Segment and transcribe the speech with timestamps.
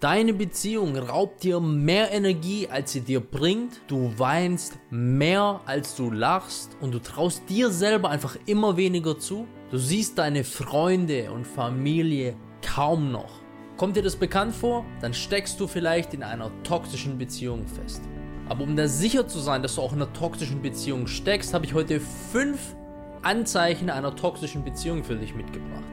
[0.00, 3.82] Deine Beziehung raubt dir mehr Energie, als sie dir bringt.
[3.86, 6.74] Du weinst mehr, als du lachst.
[6.80, 9.46] Und du traust dir selber einfach immer weniger zu.
[9.70, 12.34] Du siehst deine Freunde und Familie
[12.66, 13.42] kaum noch.
[13.76, 14.86] Kommt dir das bekannt vor?
[15.02, 18.00] Dann steckst du vielleicht in einer toxischen Beziehung fest.
[18.48, 21.66] Aber um da sicher zu sein, dass du auch in einer toxischen Beziehung steckst, habe
[21.66, 22.00] ich heute
[22.32, 22.74] fünf
[23.20, 25.84] Anzeichen einer toxischen Beziehung für dich mitgebracht.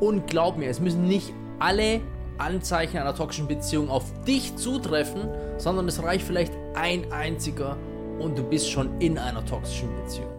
[0.00, 2.00] Und glaub mir, es müssen nicht alle
[2.40, 7.76] Anzeichen einer toxischen Beziehung auf dich zutreffen, sondern es reicht vielleicht ein einziger
[8.18, 10.30] und du bist schon in einer toxischen Beziehung.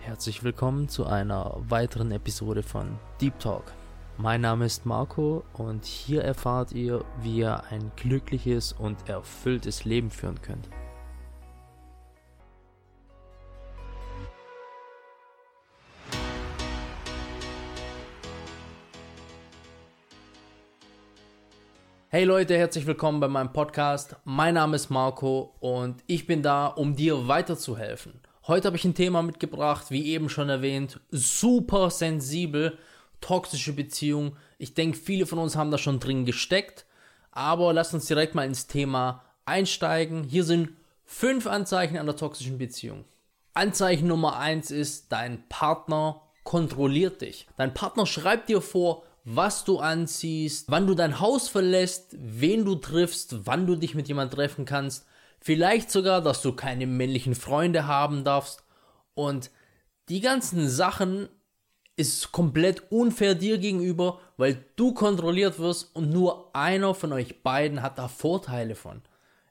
[0.00, 3.64] Herzlich willkommen zu einer weiteren Episode von Deep Talk.
[4.18, 10.10] Mein Name ist Marco und hier erfahrt ihr, wie ihr ein glückliches und erfülltes Leben
[10.10, 10.68] führen könnt.
[22.14, 24.16] Hey Leute, herzlich willkommen bei meinem Podcast.
[24.24, 28.20] Mein Name ist Marco und ich bin da, um dir weiterzuhelfen.
[28.46, 32.76] Heute habe ich ein Thema mitgebracht, wie eben schon erwähnt, super sensibel,
[33.22, 34.36] toxische Beziehung.
[34.58, 36.84] Ich denke, viele von uns haben da schon drin gesteckt,
[37.30, 40.22] aber lasst uns direkt mal ins Thema einsteigen.
[40.22, 40.68] Hier sind
[41.06, 43.06] fünf Anzeichen einer toxischen Beziehung.
[43.54, 47.46] Anzeichen Nummer eins ist, dein Partner kontrolliert dich.
[47.56, 52.74] Dein Partner schreibt dir vor, was du anziehst, wann du dein Haus verlässt, wen du
[52.74, 55.06] triffst, wann du dich mit jemand treffen kannst,
[55.40, 58.64] vielleicht sogar, dass du keine männlichen Freunde haben darfst
[59.14, 59.50] und
[60.08, 61.28] die ganzen Sachen
[61.96, 67.82] ist komplett unfair dir gegenüber, weil du kontrolliert wirst und nur einer von euch beiden
[67.82, 69.02] hat da Vorteile von.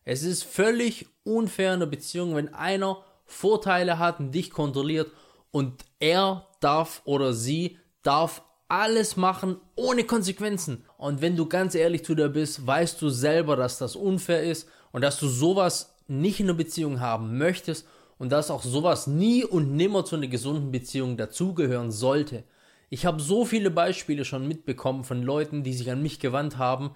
[0.03, 5.11] Es ist völlig unfair in der Beziehung, wenn einer Vorteile hat und dich kontrolliert
[5.51, 8.41] und er darf oder sie darf
[8.71, 10.85] alles machen ohne Konsequenzen.
[10.97, 14.69] Und wenn du ganz ehrlich zu dir bist, weißt du selber, dass das unfair ist
[14.93, 17.85] und dass du sowas nicht in einer Beziehung haben möchtest
[18.17, 22.45] und dass auch sowas nie und nimmer zu einer gesunden Beziehung dazugehören sollte.
[22.89, 26.91] Ich habe so viele Beispiele schon mitbekommen von Leuten, die sich an mich gewandt haben,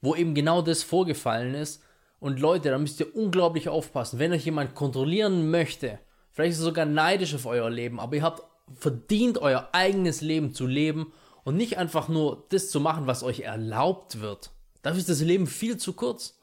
[0.00, 1.80] wo eben genau das vorgefallen ist.
[2.18, 4.18] Und Leute, da müsst ihr unglaublich aufpassen.
[4.18, 6.00] Wenn euch jemand kontrollieren möchte,
[6.32, 8.42] vielleicht ist er sogar neidisch auf euer Leben, aber ihr habt
[8.74, 11.12] verdient, euer eigenes Leben zu leben
[11.44, 14.50] und nicht einfach nur das zu machen, was euch erlaubt wird.
[14.82, 16.38] Dafür ist das Leben viel zu kurz.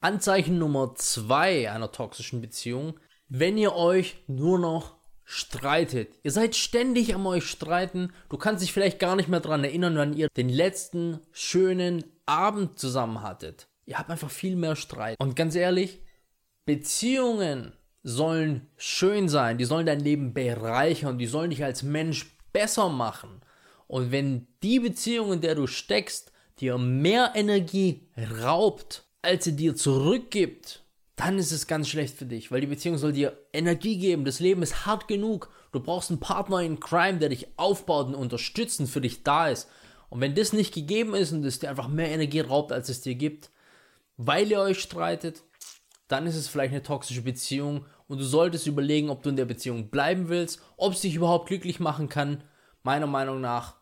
[0.00, 6.18] Anzeichen Nummer zwei einer toxischen Beziehung, wenn ihr euch nur noch streitet.
[6.22, 8.12] Ihr seid ständig am euch streiten.
[8.28, 12.78] Du kannst dich vielleicht gar nicht mehr daran erinnern, wann ihr den letzten schönen Abend
[12.78, 13.68] zusammen hattet.
[13.86, 15.16] Ihr habt einfach viel mehr Streit.
[15.20, 16.00] Und ganz ehrlich,
[16.64, 17.72] Beziehungen
[18.02, 23.40] sollen schön sein, die sollen dein Leben bereichern, die sollen dich als Mensch besser machen.
[23.90, 26.30] Und wenn die Beziehung, in der du steckst,
[26.60, 28.06] dir mehr Energie
[28.40, 30.84] raubt, als sie dir zurückgibt,
[31.16, 34.24] dann ist es ganz schlecht für dich, weil die Beziehung soll dir Energie geben.
[34.24, 35.50] Das Leben ist hart genug.
[35.72, 39.68] Du brauchst einen Partner in Crime, der dich aufbaut und unterstützend für dich da ist.
[40.08, 43.00] Und wenn das nicht gegeben ist und es dir einfach mehr Energie raubt, als es
[43.00, 43.50] dir gibt,
[44.16, 45.42] weil ihr euch streitet,
[46.06, 49.46] dann ist es vielleicht eine toxische Beziehung und du solltest überlegen, ob du in der
[49.46, 52.44] Beziehung bleiben willst, ob es dich überhaupt glücklich machen kann.
[52.84, 53.79] Meiner Meinung nach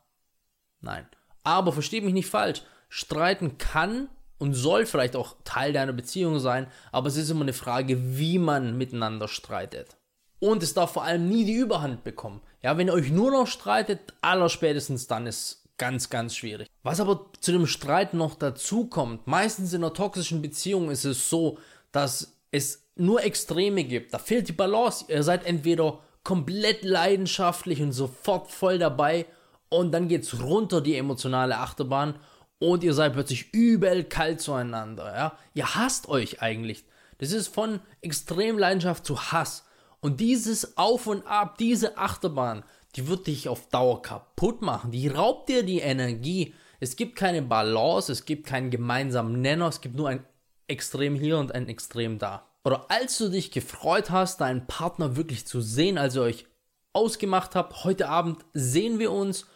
[0.80, 1.06] Nein.
[1.42, 2.62] Aber versteh mich nicht falsch.
[2.88, 4.08] Streiten kann
[4.38, 8.38] und soll vielleicht auch Teil deiner Beziehung sein, aber es ist immer eine Frage, wie
[8.38, 9.96] man miteinander streitet.
[10.40, 12.40] Und es darf vor allem nie die Überhand bekommen.
[12.62, 16.68] Ja, wenn ihr euch nur noch streitet, allerspätestens dann ist ganz, ganz schwierig.
[16.82, 21.28] Was aber zu dem Streit noch dazu kommt, meistens in einer toxischen Beziehung ist es
[21.28, 21.58] so,
[21.92, 24.14] dass es nur Extreme gibt.
[24.14, 25.04] Da fehlt die Balance.
[25.08, 29.26] Ihr seid entweder komplett leidenschaftlich und sofort voll dabei
[29.68, 32.14] und dann geht's runter die emotionale Achterbahn
[32.58, 35.38] und ihr seid plötzlich übel kalt zueinander, ja.
[35.54, 36.84] Ihr hasst euch eigentlich.
[37.18, 39.64] Das ist von extrem Leidenschaft zu Hass.
[40.00, 42.64] Und dieses Auf und Ab, diese Achterbahn,
[42.96, 44.90] die wird dich auf Dauer kaputt machen.
[44.90, 46.54] Die raubt dir die Energie.
[46.80, 50.24] Es gibt keine Balance, es gibt keinen gemeinsamen Nenner, es gibt nur ein
[50.68, 52.46] Extrem hier und ein Extrem da.
[52.64, 56.46] Oder als du dich gefreut hast, deinen Partner wirklich zu sehen, als ihr euch
[56.92, 59.46] ausgemacht habt, heute Abend sehen wir uns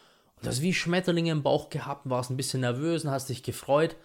[0.43, 3.95] Du hast wie Schmetterlinge im Bauch gehabt, warst ein bisschen nervös und hast dich gefreut.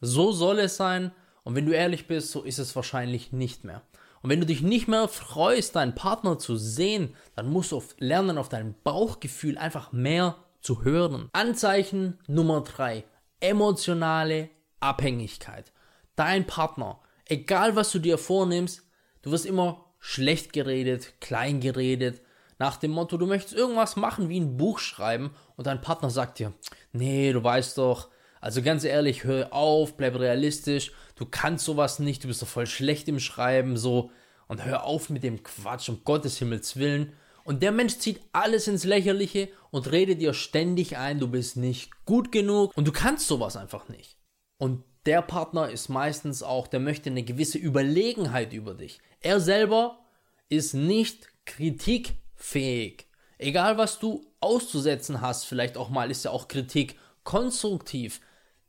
[0.00, 1.10] So soll es sein.
[1.42, 3.82] Und wenn du ehrlich bist, so ist es wahrscheinlich nicht mehr.
[4.22, 8.38] Und wenn du dich nicht mehr freust, deinen Partner zu sehen, dann musst du lernen,
[8.38, 11.28] auf dein Bauchgefühl einfach mehr zu hören.
[11.32, 13.02] Anzeichen Nummer drei:
[13.40, 14.48] Emotionale
[14.78, 15.72] Abhängigkeit.
[16.14, 18.82] Dein Partner, egal was du dir vornimmst,
[19.22, 22.22] du wirst immer schlecht geredet, klein geredet,
[22.60, 26.38] nach dem Motto, du möchtest irgendwas machen wie ein Buch schreiben und dein Partner sagt
[26.38, 26.52] dir,
[26.92, 28.10] nee, du weißt doch,
[28.42, 32.66] also ganz ehrlich, hör auf, bleib realistisch, du kannst sowas nicht, du bist doch voll
[32.66, 34.10] schlecht im Schreiben, so,
[34.46, 37.14] und hör auf mit dem Quatsch, um Gottes Himmels Willen.
[37.44, 42.04] Und der Mensch zieht alles ins Lächerliche und redet dir ständig ein, du bist nicht
[42.04, 44.18] gut genug und du kannst sowas einfach nicht.
[44.58, 49.00] Und der Partner ist meistens auch, der möchte eine gewisse Überlegenheit über dich.
[49.20, 50.00] Er selber
[50.50, 51.28] ist nicht
[52.40, 53.06] kritikfähig.
[53.38, 58.20] Egal was du auszusetzen hast, vielleicht auch mal ist ja auch Kritik konstruktiv.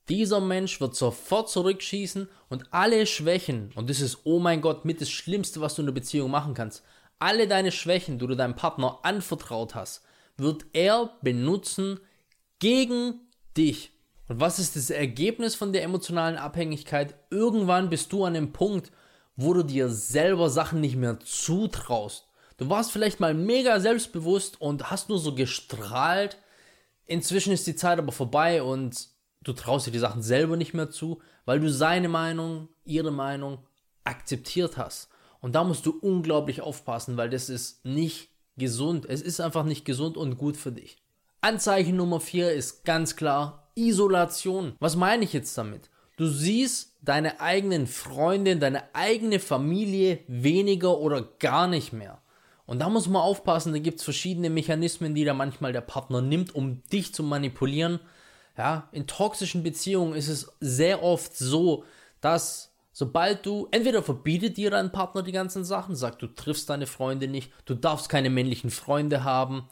[0.09, 4.99] Dieser Mensch wird sofort zurückschießen und alle Schwächen, und das ist, oh mein Gott, mit
[4.99, 6.83] das Schlimmste, was du in der Beziehung machen kannst,
[7.19, 10.03] alle deine Schwächen, die du deinem Partner anvertraut hast,
[10.37, 11.99] wird er benutzen
[12.59, 13.21] gegen
[13.55, 13.91] dich.
[14.27, 17.15] Und was ist das Ergebnis von der emotionalen Abhängigkeit?
[17.29, 18.91] Irgendwann bist du an dem Punkt,
[19.35, 22.30] wo du dir selber Sachen nicht mehr zutraust.
[22.61, 26.37] Du warst vielleicht mal mega selbstbewusst und hast nur so gestrahlt.
[27.07, 29.07] Inzwischen ist die Zeit aber vorbei und
[29.41, 33.65] du traust dir die Sachen selber nicht mehr zu, weil du seine Meinung, ihre Meinung
[34.03, 35.09] akzeptiert hast.
[35.39, 39.07] Und da musst du unglaublich aufpassen, weil das ist nicht gesund.
[39.09, 41.01] Es ist einfach nicht gesund und gut für dich.
[41.41, 44.75] Anzeichen Nummer 4 ist ganz klar Isolation.
[44.79, 45.89] Was meine ich jetzt damit?
[46.15, 52.20] Du siehst deine eigenen Freunde, deine eigene Familie weniger oder gar nicht mehr.
[52.71, 56.21] Und da muss man aufpassen, da gibt es verschiedene Mechanismen, die da manchmal der Partner
[56.21, 57.99] nimmt, um dich zu manipulieren.
[58.57, 61.83] Ja, in toxischen Beziehungen ist es sehr oft so,
[62.21, 66.87] dass Sobald du, entweder verbietet dir dein Partner die ganzen Sachen, sagt, du triffst deine
[66.87, 69.67] Freunde nicht, du darfst keine männlichen Freunde haben,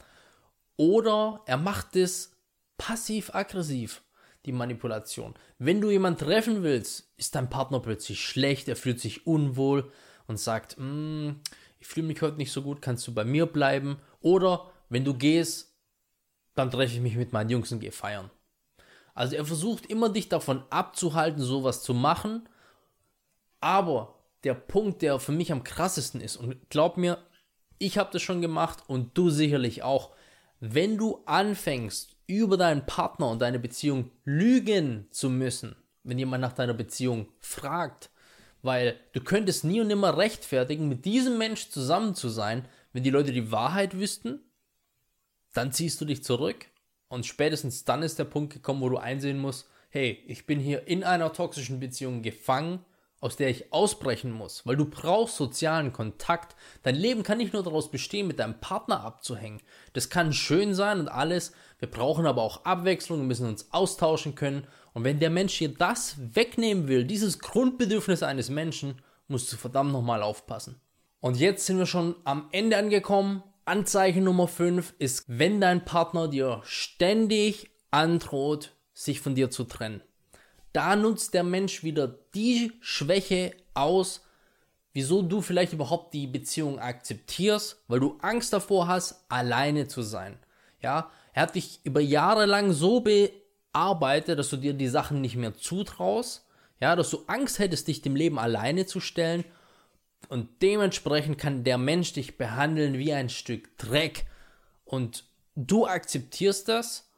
[0.76, 2.36] oder er macht es
[2.76, 4.02] passiv-aggressiv,
[4.44, 5.34] die Manipulation.
[5.58, 9.90] Wenn du jemanden treffen willst, ist dein Partner plötzlich schlecht, er fühlt sich unwohl
[10.26, 11.30] und sagt, mm,
[11.80, 13.98] ich fühle mich heute nicht so gut, kannst du bei mir bleiben?
[14.20, 15.74] Oder wenn du gehst,
[16.54, 18.30] dann treffe ich mich mit meinen Jungs und gehe feiern.
[19.14, 22.48] Also er versucht immer dich davon abzuhalten, sowas zu machen,
[23.60, 27.18] aber der Punkt, der für mich am krassesten ist, und glaub mir,
[27.78, 30.14] ich habe das schon gemacht und du sicherlich auch,
[30.60, 35.74] wenn du anfängst, über deinen Partner und deine Beziehung lügen zu müssen,
[36.04, 38.10] wenn jemand nach deiner Beziehung fragt,
[38.62, 43.10] weil du könntest nie und nimmer rechtfertigen, mit diesem Mensch zusammen zu sein, wenn die
[43.10, 44.40] Leute die Wahrheit wüssten,
[45.54, 46.66] dann ziehst du dich zurück
[47.08, 50.86] und spätestens dann ist der Punkt gekommen, wo du einsehen musst, hey, ich bin hier
[50.86, 52.84] in einer toxischen Beziehung gefangen
[53.20, 56.56] aus der ich ausbrechen muss, weil du brauchst sozialen Kontakt.
[56.82, 59.60] Dein Leben kann nicht nur daraus bestehen, mit deinem Partner abzuhängen.
[59.92, 61.52] Das kann schön sein und alles.
[61.78, 64.66] Wir brauchen aber auch Abwechslung, wir müssen uns austauschen können.
[64.92, 68.96] Und wenn der Mensch dir das wegnehmen will, dieses Grundbedürfnis eines Menschen,
[69.28, 70.80] musst du verdammt nochmal aufpassen.
[71.20, 73.42] Und jetzt sind wir schon am Ende angekommen.
[73.64, 80.02] Anzeichen Nummer 5 ist, wenn dein Partner dir ständig androht, sich von dir zu trennen.
[80.72, 84.22] Da nutzt der Mensch wieder die Schwäche aus,
[84.92, 90.38] wieso du vielleicht überhaupt die Beziehung akzeptierst, weil du Angst davor hast, alleine zu sein.
[90.80, 93.00] Ja, er hat dich über Jahre lang so
[93.72, 96.46] bearbeitet, dass du dir die Sachen nicht mehr zutraust,
[96.80, 99.44] ja, dass du Angst hättest, dich dem Leben alleine zu stellen
[100.28, 104.26] und dementsprechend kann der Mensch dich behandeln wie ein Stück Dreck
[104.84, 105.24] und
[105.56, 107.10] du akzeptierst das,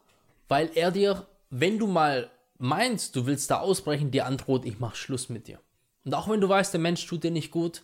[0.49, 4.95] weil er dir, wenn du mal meinst, du willst da ausbrechen, dir androht, ich mach
[4.95, 5.61] Schluss mit dir.
[6.05, 7.83] Und auch wenn du weißt, der Mensch tut dir nicht gut,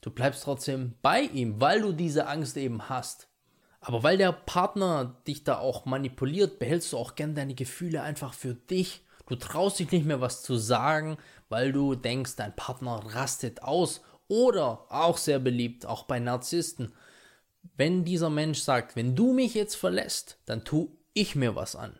[0.00, 3.28] du bleibst trotzdem bei ihm, weil du diese Angst eben hast.
[3.80, 8.34] Aber weil der Partner dich da auch manipuliert, behältst du auch gern deine Gefühle einfach
[8.34, 9.02] für dich.
[9.26, 11.18] Du traust dich nicht mehr was zu sagen,
[11.48, 14.00] weil du denkst, dein Partner rastet aus.
[14.26, 16.92] Oder auch sehr beliebt, auch bei Narzissten,
[17.76, 21.98] wenn dieser Mensch sagt, wenn du mich jetzt verlässt, dann tu ich mir was an.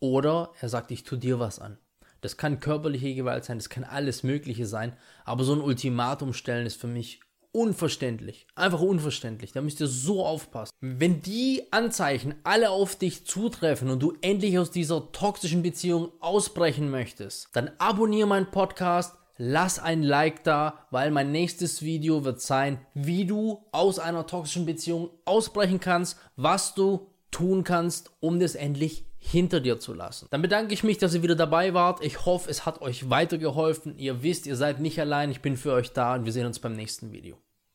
[0.00, 1.78] Oder er sagt, ich tue dir was an.
[2.20, 6.66] Das kann körperliche Gewalt sein, das kann alles Mögliche sein, aber so ein Ultimatum stellen
[6.66, 7.20] ist für mich
[7.58, 8.46] unverständlich.
[8.54, 9.50] Einfach unverständlich.
[9.52, 10.70] Da müsst ihr so aufpassen.
[10.80, 16.88] Wenn die Anzeichen alle auf dich zutreffen und du endlich aus dieser toxischen Beziehung ausbrechen
[16.88, 22.78] möchtest, dann abonniere meinen Podcast, lass ein Like da, weil mein nächstes Video wird sein,
[22.94, 29.04] wie du aus einer toxischen Beziehung ausbrechen kannst, was du tun kannst, um das endlich
[29.18, 30.28] hinter dir zu lassen.
[30.30, 32.04] Dann bedanke ich mich, dass ihr wieder dabei wart.
[32.04, 33.98] Ich hoffe, es hat euch weitergeholfen.
[33.98, 35.30] Ihr wisst, ihr seid nicht allein.
[35.30, 37.36] Ich bin für euch da und wir sehen uns beim nächsten Video.